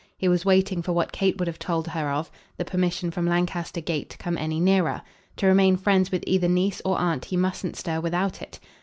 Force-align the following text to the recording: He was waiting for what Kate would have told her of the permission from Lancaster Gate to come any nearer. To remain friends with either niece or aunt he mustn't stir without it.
He 0.17 0.27
was 0.27 0.43
waiting 0.45 0.81
for 0.81 0.93
what 0.93 1.11
Kate 1.11 1.37
would 1.37 1.47
have 1.47 1.59
told 1.59 1.87
her 1.89 2.09
of 2.11 2.31
the 2.57 2.65
permission 2.65 3.11
from 3.11 3.27
Lancaster 3.27 3.81
Gate 3.81 4.09
to 4.09 4.17
come 4.17 4.35
any 4.35 4.59
nearer. 4.59 5.03
To 5.37 5.45
remain 5.45 5.77
friends 5.77 6.11
with 6.11 6.23
either 6.25 6.47
niece 6.49 6.81
or 6.83 6.97
aunt 6.99 7.25
he 7.25 7.37
mustn't 7.37 7.75
stir 7.75 7.99
without 8.01 8.41
it. 8.41 8.59